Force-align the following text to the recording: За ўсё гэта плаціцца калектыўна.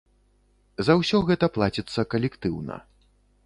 За 0.87 0.93
ўсё 1.01 1.21
гэта 1.29 1.51
плаціцца 1.57 2.09
калектыўна. 2.15 2.83